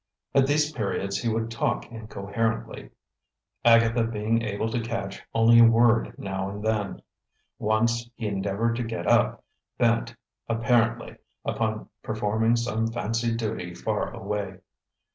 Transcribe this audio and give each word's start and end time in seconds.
At 0.33 0.47
these 0.47 0.71
periods 0.71 1.19
he 1.21 1.29
would 1.29 1.51
talk 1.51 1.85
incoherently, 1.91 2.89
Agatha 3.63 4.03
being 4.03 4.41
able 4.41 4.67
to 4.71 4.79
catch 4.81 5.21
only 5.31 5.59
a 5.59 5.63
word 5.69 6.17
now 6.17 6.49
and 6.49 6.63
then. 6.65 7.03
Once 7.59 8.09
he 8.15 8.25
endeavored 8.25 8.75
to 8.77 8.83
get 8.83 9.05
up, 9.05 9.43
bent, 9.77 10.15
apparently, 10.49 11.17
upon 11.45 11.87
performing 12.01 12.55
some 12.55 12.87
fancied 12.87 13.37
duty 13.37 13.75
far 13.75 14.11
away. 14.11 14.61